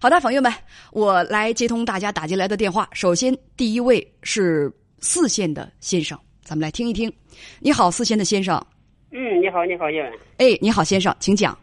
[0.00, 0.52] 好的，朋友们，
[0.92, 2.88] 我来接通大家打进来的电话。
[2.92, 7.12] 首先，第一位是四线的先生，咱们来听一听。
[7.58, 8.64] 你好，四线的先生。
[9.10, 10.12] 嗯，你好，你好，叶文。
[10.36, 11.58] 哎，你好，先生，请讲。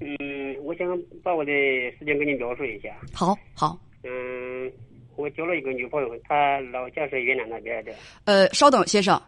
[0.00, 0.16] 嗯，
[0.62, 1.52] 我想把我的
[1.98, 2.88] 事情给你描述一下。
[3.12, 3.78] 好，好。
[4.02, 4.72] 嗯，
[5.16, 7.92] 我交了一个女朋友，她老家是云南那边的。
[8.24, 9.20] 呃，稍等，先生。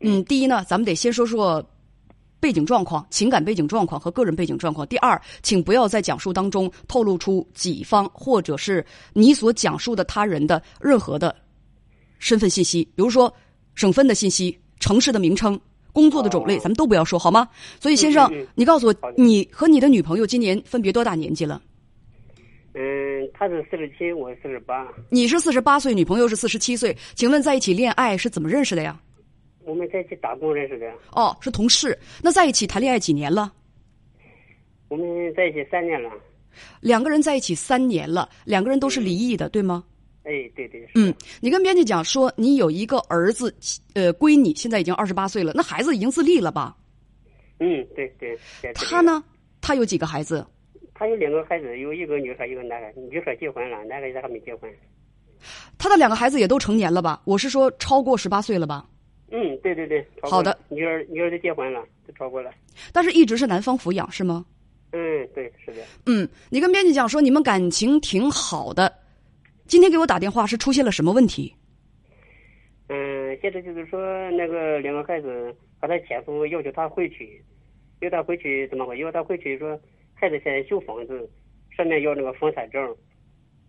[0.00, 1.62] 嗯，第一呢，咱们得先说说。
[2.40, 4.86] 背景状况、情感背景状况和个人背景状况。
[4.86, 11.34] 第二，请不要在讲述当中透露出己方或者是你所讲述的他人的任何的
[12.18, 13.32] 身份信息，比如说
[13.74, 15.58] 省份的信息、城市的名称、
[15.92, 17.48] 工作的种类，咱们都不要说，好吗？
[17.80, 21.60] 所以，先生，你告诉我，你和你的女朋友今年分别多大年纪了？
[22.74, 24.86] 嗯，她是四十七，我四十八。
[25.10, 29.00] 你是四十八岁，女朋友是四十七岁，请问在一起恋爱是怎么认识的呀？
[29.68, 30.90] 我们在一起打工认识的。
[31.12, 31.96] 哦，是同事。
[32.22, 33.52] 那在一起谈恋爱几年了？
[34.88, 36.10] 我们在一起三年了。
[36.80, 39.84] 两个人在一起三年了，两个人都是离异的，对吗？
[40.24, 40.88] 哎，对对。
[40.94, 43.54] 嗯，你跟编辑讲说，你有一个儿子，
[43.92, 46.74] 呃，归你，现在已经二十八岁了，那孩子已经自立了吧？
[47.60, 48.36] 嗯，对对。
[48.74, 49.22] 他呢？
[49.60, 50.46] 他有几个孩子？
[50.94, 52.92] 他有两个孩子，有一个女孩，一个男孩。
[53.10, 54.72] 女孩结婚了，男孩子还没结婚。
[55.76, 57.20] 他的两个孩子也都成年了吧？
[57.24, 58.86] 我是说，超过十八岁了吧？
[59.30, 62.50] 嗯，对对对，好的，女儿女儿都结婚了，都超过了，
[62.92, 64.46] 但是一直是男方抚养是吗？
[64.92, 65.82] 嗯，对，是的。
[66.06, 68.90] 嗯，你跟编辑讲说你们感情挺好的，
[69.66, 71.54] 今天给我打电话是出现了什么问题？
[72.88, 77.44] 嗯，现在就是说那个两个孩子和他前夫要求他回去，
[78.00, 78.98] 要他回去怎么回？
[78.98, 79.78] 要他回去说
[80.14, 81.28] 孩子现在修房子，
[81.76, 82.96] 上面要那个房产证，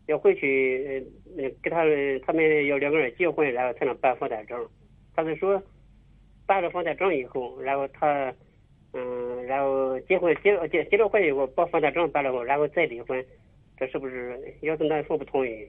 [0.06, 1.06] 要回去
[1.38, 1.84] 呃，给他
[2.26, 4.58] 他们要两个人结婚，然后才能办房产证。
[5.16, 5.62] 他是说，
[6.46, 8.34] 办了房产证以后，然后他，
[8.94, 13.24] 嗯，然后结婚结结结了婚以后，把房产证办了后，然后再离婚，
[13.78, 14.40] 这是不是？
[14.62, 15.68] 要是男方不同意，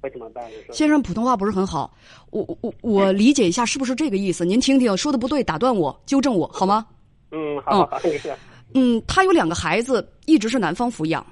[0.00, 0.44] 会怎么办？
[0.72, 1.92] 先生，普通话不是很好，
[2.30, 4.44] 我我我理解一下，是不是这个意思？
[4.44, 6.86] 您听听，说的不对，打断我，纠正我好吗？
[7.30, 8.34] 嗯，好，好，没事。
[8.74, 11.24] 嗯，他有两个孩子，一直是男方抚养。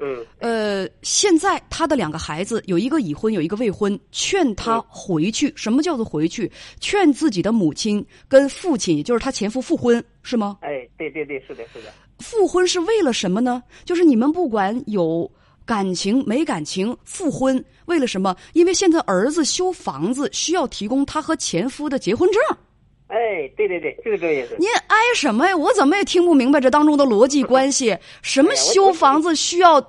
[0.00, 5.52] 嗯，呃，现在他的两个孩子有一个已婚，有一个未婚，劝他回去。
[5.56, 6.50] 什么叫做回去？
[6.78, 10.58] 劝自己的母亲跟父亲，也就是他前夫复婚，是吗？
[10.60, 11.92] 哎，对对对，是的，是的。
[12.20, 13.62] 复婚是为了什么呢？
[13.84, 15.28] 就是你们不管有
[15.64, 18.36] 感情没感情，复婚为了什么？
[18.52, 22.40] 因为现在儿子修房子需要提供他和前夫的结婚证。
[23.08, 24.56] 哎，对对对，就是这个意思。
[24.58, 25.56] 您挨什么呀？
[25.56, 27.96] 我怎么也听不明白这当中的逻辑关系。
[28.22, 29.80] 什么修房子需要？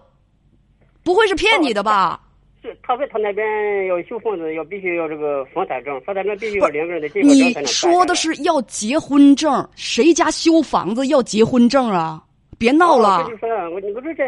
[1.02, 2.20] 不会是骗你的吧？
[2.62, 9.68] 是，他说他那边要修房子，要必须要这个房产证，房产证必须要两个人的结婚证你说的是要结婚证？
[9.76, 12.22] 谁家修房子要结婚证啊？
[12.58, 13.24] 别闹了！
[13.24, 14.26] 我就说，我我说这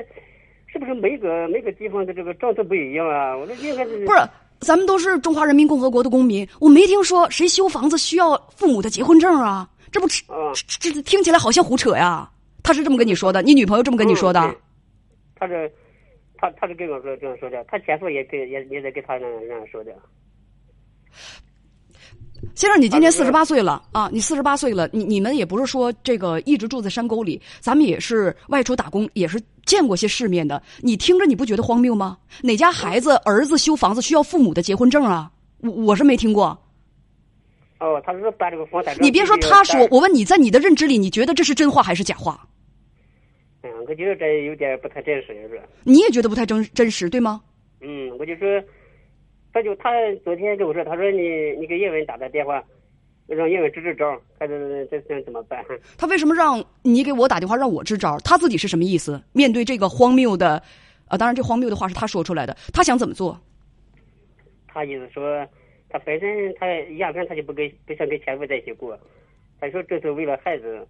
[0.72, 3.36] 是不是每个每个地方的这个政策不一样啊？
[3.38, 4.20] 我说应该是不是？
[4.62, 9.68] 咱们都是中华人民共和国的公民，我没听说谁修房子需要父母的结婚证啊？
[9.92, 12.30] 这不，这这听起来好像胡扯呀！
[12.64, 14.56] 他是这么跟你说的，你女朋友这么跟你说的？
[15.36, 15.70] 他是，
[16.38, 19.92] 他他是跟我说这样说的，他前夫也跟也也在跟他那那样说的。
[22.56, 24.10] 先生，你今年四十八岁了啊！
[24.12, 30.62] 你四十八岁了，你你们也不是说这个一直住在山沟里，咱们也是外出打工，也是见过些世面的。
[30.80, 32.18] 你听着，你不觉得荒谬吗？
[32.42, 35.32] 哪家孩子儿子修房子需要父母的结婚证啊？
[35.60, 36.60] 我我是没听过。
[37.80, 39.04] 哦，他是办这个房产证。
[39.06, 42.48] 你别说他说，我问你在你的认知里，你觉得这是真话还是假话？
[43.64, 47.40] 嗯，我觉得这有点不太真实，是你也觉得不太真真实，对吗？
[47.82, 48.48] 嗯，我就说。
[49.54, 49.92] 他就他
[50.24, 52.64] 昨天跟我说，他说你你给叶文打的电话，
[53.28, 55.64] 让叶文支支招，看这这这怎么办？
[55.98, 58.18] 他为什么让你给我打电话让我支招？
[58.20, 59.22] 他自己是什么意思？
[59.34, 60.62] 面对这个荒谬的，
[61.08, 62.56] 啊，当然这荒谬的话是他说出来的。
[62.74, 63.40] 他想怎么做？
[64.68, 65.46] 他意思说，
[65.90, 66.66] 他本身他
[66.98, 68.98] 压根他就不跟不想跟前夫在一起过，
[69.60, 70.88] 他说这是为了孩子，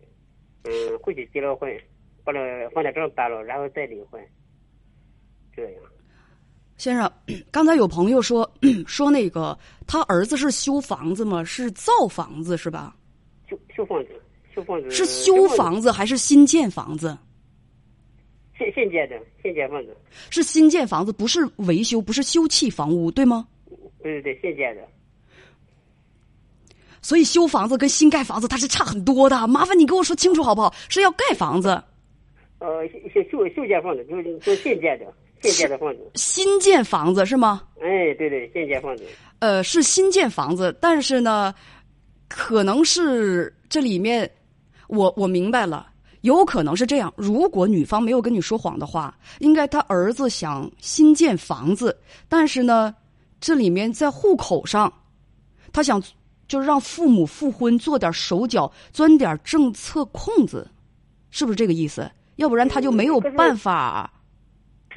[0.66, 1.76] 嗯，回去结了婚，
[2.24, 4.22] 把那房产证办了，然后再离婚，
[5.56, 5.74] 这样。
[6.82, 7.12] 先生，
[7.52, 8.50] 刚才有朋友说
[8.88, 9.56] 说那个
[9.86, 11.44] 他儿子是修房子吗？
[11.44, 12.96] 是造房子是吧？
[13.48, 14.10] 修修房子，
[14.56, 17.16] 修房子是修房子还是新建房子？
[18.58, 19.96] 新新建的，新建房子
[20.32, 23.48] 是新建房子，不是维修，不是修葺房屋，对吗？
[24.02, 24.82] 对对对，新建的。
[27.04, 30.74] 所以修房子跟新盖房子它是差很多的，麻烦你给我说清楚好不好？
[30.90, 31.80] 是要盖房子？
[32.58, 35.06] 呃，修修修建房子就是就新建的。
[35.42, 37.64] 新建的房子，新建房子是吗？
[37.82, 39.04] 哎，对对，新建房子。
[39.40, 41.54] 呃，是新建房子，但是呢，
[42.28, 44.30] 可能是这里面，
[44.88, 45.88] 我我明白了，
[46.22, 47.12] 有可能是这样。
[47.16, 51.98] 如果女方没有跟你说谎的话，应该他儿子想新建房子，
[52.30, 52.94] 但是呢，
[53.40, 54.94] 这里面在户口上，
[55.74, 56.00] 他想
[56.48, 60.70] 就是让父母复婚，做点手脚，钻点政策空子，
[61.32, 62.08] 是不是这个意思？
[62.36, 64.12] 要不然他就没有办法。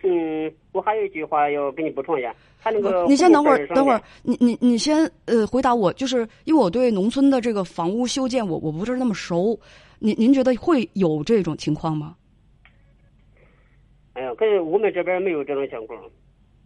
[0.07, 9.59] 嗯，我还有一句话要给你补充一下，他那个你先等会儿，等会儿，你你你先呃回答我，就是因为我对农村的这个房屋修建，我我不是那么熟。
[9.99, 12.15] 您您觉得会有这种情况吗？
[14.13, 15.99] 哎呀，可是我们这边没有这种情况，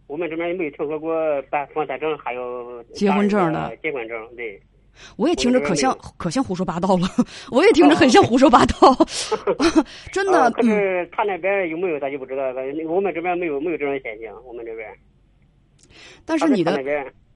[0.07, 4.61] 我们这边没有听说过办房产证还有结婚证的结婚证，对。
[5.15, 7.07] 我也听着可像可像胡说八道了，
[7.51, 8.95] 我也听着很像胡说八道，
[10.11, 10.51] 真的。
[10.51, 14.87] 可是他那边有没有咱就不知道了，我们这边没有没有这种现象，我们这边。
[16.25, 16.77] 但是你的，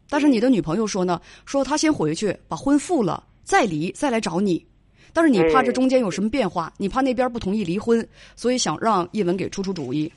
[0.10, 4.66] 但是你的女朋友说呢，说她先回去把婚复了，再离，再来找你。
[5.14, 8.06] 但是你怕这中间有什么变化，你怕那边不同意离婚，
[8.36, 10.12] 所以想让叶文给出出主意。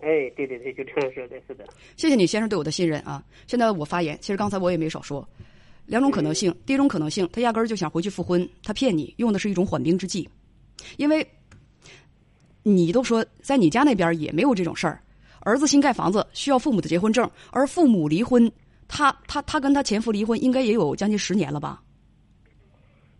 [0.00, 1.64] 哎，对对对，就这样说的，是的。
[1.96, 3.22] 谢谢你先生对我的信任啊！
[3.46, 5.26] 现在我发言，其实刚才我也没少说。
[5.86, 10.28] 两种可能性，第一种可能性，他压根儿就想回去复婚，他骗你，用的是一种缓兵之计。
[10.96, 11.26] 因为，
[12.62, 15.02] 你都说在你家那边也没有这种事儿，
[15.40, 18.50] 儿子新盖房子需要父母的结婚证，而父母离婚，
[18.88, 21.82] 他他他跟他前夫离婚应该也有将近十年了吧？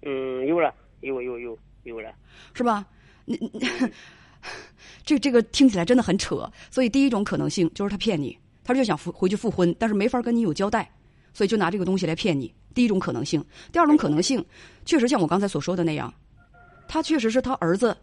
[0.02, 0.74] 嗯，有了。
[1.00, 2.10] 有有有有了，
[2.54, 2.86] 是吧？
[3.26, 3.60] 你你
[5.04, 6.50] 这这个听起来真的很扯。
[6.70, 8.34] 所以第一种可能性就是他骗你，
[8.64, 10.90] 他就想复回去复婚，但是没法跟你有交代，
[11.34, 12.50] 所以就拿这个东西来骗你。
[12.72, 14.42] 第一种可能性，第二种可能性，
[14.86, 16.12] 确实像我刚才所说的那样，
[16.88, 17.96] 他确实是他儿子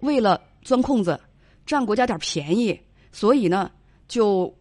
[0.00, 1.18] 为了钻空子，
[1.66, 2.78] 占国家点便宜，
[3.10, 3.70] 所以呢
[4.06, 4.54] 就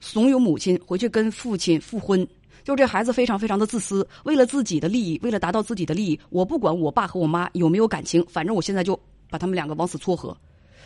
[0.00, 2.26] 怂恿母亲回去跟父亲复婚。
[2.64, 8.98] 就这孩子非常非常的自私，为了自己的利益，为了达到自己的利益，我不管我爸和我妈有没有感情，反正我现在就
[9.28, 10.36] 把他们两个往死撮合，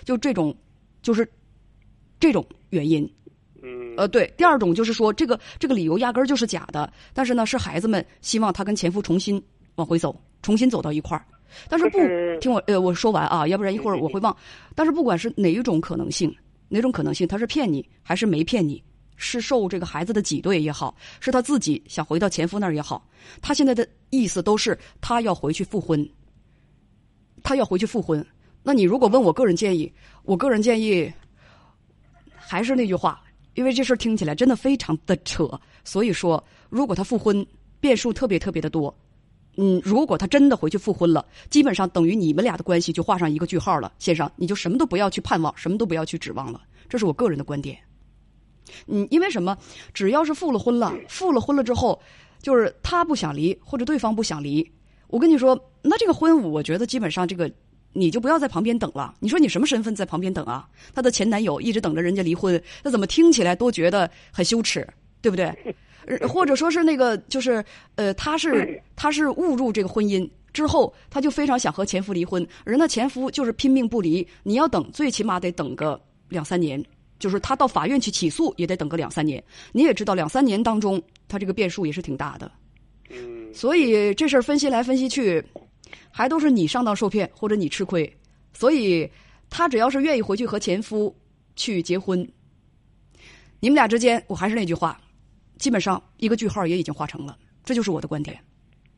[0.03, 0.57] 就这种，
[1.03, 1.31] 就是
[2.19, 3.07] 这种原因。
[3.67, 3.95] 嗯。
[3.97, 4.33] 呃，对。
[4.37, 9.43] 第二种就是说，这个这个理由压根儿就是假的，但是呢，是孩子们希望他跟前夫重新
[9.75, 11.25] 往回走，重新走到一块儿。
[11.69, 11.99] 但是不
[12.41, 14.37] 听我呃我说完啊，要不然一会儿我会忘。
[14.75, 16.35] 但是不管是哪一种可能性，
[16.69, 18.83] 哪种可能性，他是骗你还是没骗你？
[19.19, 23.03] 是受这个孩子的挤兑也好，是他自己想回到前夫那儿也好，
[23.41, 26.07] 他现在的意思都是他要回去复婚。
[27.43, 28.27] 他要回去复婚，
[28.63, 29.91] 那你如果问我个人建议，
[30.25, 31.11] 我个人建议
[32.35, 33.23] 还是那句话，
[33.57, 35.51] 因为这事儿听起来真的非常的扯，
[35.83, 37.45] 所以说如果他复婚，
[37.81, 38.97] 变数特别特别的多。
[39.59, 46.61] 嗯，如果他真的回去复婚了，基本上等于你们俩的关系就画上一个句号了，先生，你就什么都不要去盼望，什么都不要去指望了，
[46.91, 47.79] 这是我个人的观点。
[48.87, 49.57] 嗯，因为什么？
[49.95, 51.99] 只要是复了婚了，复了婚了之后，
[52.43, 54.71] 就是他不想离，或者对方不想离。
[55.09, 57.51] 我跟你说，那这个婚，我觉得基本上这个，
[57.97, 59.15] 你就不要在旁边等了。
[59.19, 60.69] 你说你什么身份在旁边等啊？
[60.95, 64.87] 她的前男友一直等着人家离婚，那怎么听起来都觉得很羞耻，
[65.23, 65.53] 对不对？
[66.29, 67.65] 或者说是那个，就是
[67.95, 74.27] 呃，她是她是误入这个婚姻之后，她就非常想和前夫离婚，人的前夫就是拼命不离。
[74.43, 76.85] 你要等，最起码得等个两三年。
[77.19, 79.43] 就是他到法院去起诉，也得等个两三年。
[79.73, 82.53] 你也知道，两三年当中，他这个变数也是挺大的。
[83.09, 83.55] 嗯。
[83.55, 85.43] 所以这事儿分析来分析去，
[86.11, 88.11] 还都是你上当受骗，或者你吃亏。
[88.53, 89.11] 所以
[89.51, 91.15] 他只要是愿意回去和前夫
[91.55, 92.27] 去结婚，
[93.61, 94.99] 你们俩之间，我还是那句话，
[95.59, 97.37] 基本上一个句号也已经画成了。
[97.65, 98.39] 这就是我的观点。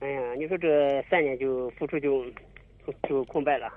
[0.00, 2.24] 哎呀，你说这三年就付出就
[3.08, 3.68] 就空白了。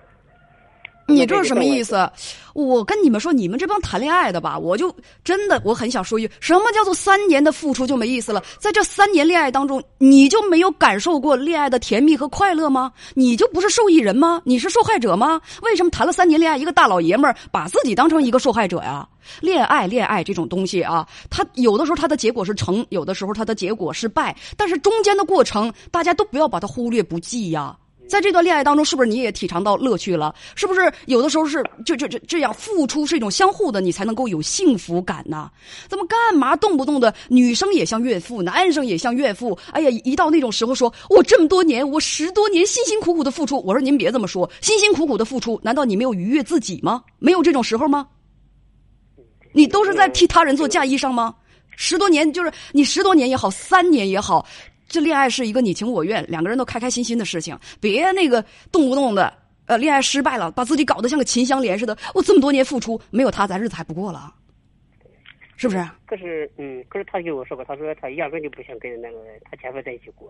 [1.12, 2.10] 你这是什么意思？
[2.54, 8.44] 我跟你们说，你们这帮谈恋爱的吧，我就真的我很想说一句：什么叫做三年的付出就没意思了？
[8.60, 12.92] 在这三年恋爱当中，你就没有感受过恋爱的甜蜜和快乐吗？
[13.14, 14.42] 你就不是受益人吗？
[14.44, 15.40] 你是受害者吗？
[15.62, 19.08] 为什么谈了三年恋爱，一个大老爷们儿把自己当成一个受害者呀？
[19.40, 27.78] 恋爱，恋爱这种东西啊，它有的时候它的结果是成，有的时候它的结果是败，但是中间的过程，大家都不要把它忽略不计呀。
[28.12, 30.36] 在这段恋爱当中，是不是你也体尝到乐趣了？
[30.54, 35.50] 是不是有的时候是就就这这样付出是一种相互的，你才能够有幸福感呢？
[35.88, 39.58] 怎么干嘛动不动的女生也像怨妇，男生也像怨妇？
[39.72, 47.02] 哎呀，一到那种时候，说我这么多年，我十多年辛辛苦苦的付出，我说您别这么说，辛辛苦苦的付出，难道你没有愉悦自己吗？
[47.18, 48.06] 没有这种时候吗？
[49.54, 51.34] 你都是在替他人做嫁衣裳吗？
[51.78, 54.46] 十多年就是你十多年也好，三年也好。
[54.92, 58.44] 这恋爱是一个你情我愿，两个人都开开心心的事情，别那个
[58.74, 59.34] 动不动的，
[59.66, 61.98] 呃，恋爱失败了，把自己搞得像个秦香莲似的。
[62.14, 64.34] 我这么多年付出，没有他，咱日子还不过了，
[65.56, 65.90] 是不是？
[66.06, 69.18] 可是，嗯，可是他跟我说过，他说他压根就不想跟那个
[69.50, 70.30] 他前夫在一起过。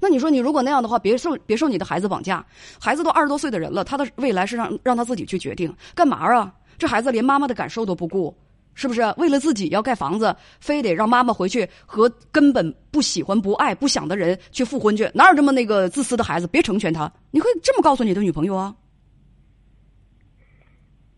[0.00, 2.44] 那你说你如果那样的话，别受别受你的孩子绑架，
[2.80, 6.52] 孩子都二十多岁的人了，他的未来是让让他自己去决定，干嘛啊？
[6.78, 8.34] 这孩子连妈妈的感受都不顾，
[8.74, 9.02] 是不是？
[9.16, 15.10] 为了自己要盖房子，非得让妈妈回去和根本不喜欢、不爱、不想的人去复婚去？
[15.14, 16.46] 哪有这么那个自私的孩子？
[16.46, 17.12] 别成全他！
[17.30, 18.74] 你会这么告诉你的女朋友啊？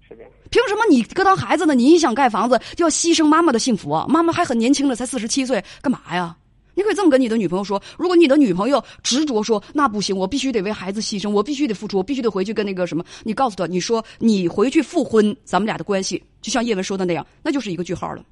[0.07, 1.75] 是的，凭什么你搁当孩子呢？
[1.75, 4.05] 你一想盖房子就要牺牲妈妈的幸福啊？
[4.09, 6.37] 妈妈还很年轻的，才四十七岁，干嘛呀？
[6.75, 18.25] 你可以这么跟你的女朋友说：如果你的女朋友执着说那不行，我必须得为孩子牺牲，我必须得付出，我必须得回去跟那个什么，你告诉他，你说你回去复婚，咱们俩的关系就像叶文说的那样，那就是一个句号了，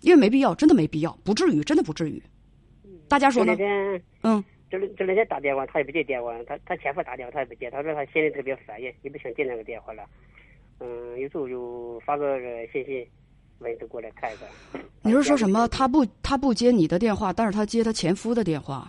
[0.00, 2.22] 因为没必要，真的没必要，不至于，真的不至于。
[3.08, 3.54] 大家说呢？
[4.22, 10.02] 嗯，这这两天打电话他也不接电话，他他前夫打电话他也不接，他说他心里特别烦，也也不想接那个电话了。
[10.80, 12.38] 嗯，有时候就发个
[12.72, 13.06] 信息。
[13.62, 14.82] 问他过来看一看。
[15.02, 15.66] 你是说什么？
[15.68, 18.88] 他不，他不接你的电话，但是他接他前夫的电话。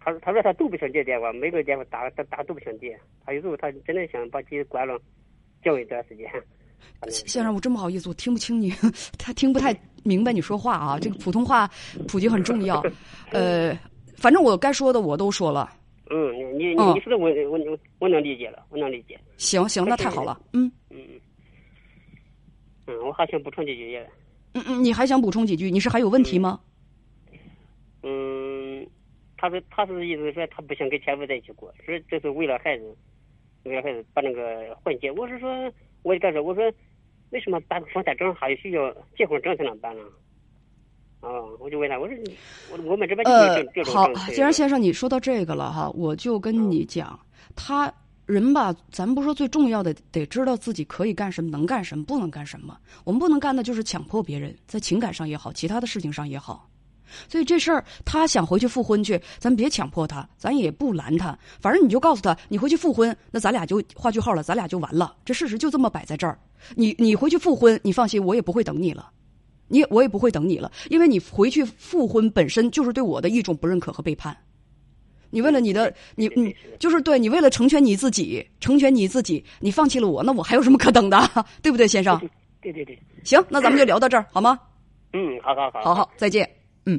[0.00, 2.98] 他他说他都不想接电话，每个电话打打打都不想接。
[3.24, 4.98] 他有时候他真的想把机关了，
[5.62, 6.30] 叫一段时间。
[7.08, 8.70] 先生，我真不好意思，我听不清你，
[9.18, 9.74] 他听不太
[10.04, 10.98] 明白你说话啊。
[10.98, 11.68] 这个普通话
[12.06, 12.82] 普及很重要。
[13.32, 13.76] 呃，
[14.16, 15.70] 反正我该说的我都说了。
[16.10, 19.18] 嗯，你你你说的我我我我能理解了，我能理解。
[19.36, 20.40] 行行，那太好了。
[20.52, 20.98] 嗯嗯。
[21.00, 21.20] 嗯，
[22.86, 24.08] 嗯我还想补充几句也。
[24.54, 25.70] 嗯嗯，你还想补充几句？
[25.70, 26.60] 你是还有问题吗？
[28.02, 28.86] 嗯，
[29.36, 32.96] 他是他是意思说他不想跟前夫在一起过，说这是为了孩子，
[33.64, 35.10] 为了孩子把那个婚结。
[35.12, 35.50] 我是说，
[36.02, 36.72] 我就跟他说，我说
[37.30, 40.02] 为什么办房产证还需要结婚证才能办呢？
[41.20, 41.28] 啊，
[41.58, 42.16] 我就问他，我说
[42.70, 47.18] 我我们这边就是这这种好，既然先生你说到这个了哈，我就跟你讲
[47.54, 47.92] 他。
[48.28, 52.76] 人吧，咱不说最重要的，得知道自己可以干什么，能干什么，不能干什么。
[53.02, 56.68] 我们不能干的就是强迫别人，在情感上也好，其他的事情上也好。
[57.26, 61.36] 所以这事儿，他想回去复婚去，咱别强迫他，咱也不拦他。
[61.58, 65.16] 反正你就告诉他，你回去复婚，那咱俩就画句号了，咱俩就完了。
[65.24, 66.38] 这事实就这么摆在这儿。
[66.74, 69.10] 你你回去复婚，你放心，我也不会等你了，
[69.68, 74.36] 你我也不会等你了，因为你回去复婚本身就是对我的一种不认可和背叛。
[75.30, 81.18] 你为了你的你你就是对你为了成全你自己，成全你自己，你放弃了我，那我还有什么可等的？
[81.62, 82.18] 对不对，先生？
[82.60, 84.58] 对对对，行，那咱们就聊到这儿，好吗？
[85.12, 86.48] 嗯，好好好，好好，再见，
[86.86, 86.98] 嗯。